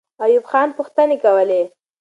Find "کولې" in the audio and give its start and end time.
1.23-1.61